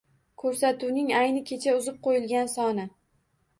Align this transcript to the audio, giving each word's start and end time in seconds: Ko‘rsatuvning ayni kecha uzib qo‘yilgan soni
Ko‘rsatuvning 0.43 1.11
ayni 1.19 1.45
kecha 1.51 1.77
uzib 1.83 2.01
qo‘yilgan 2.09 2.53
soni 2.57 2.89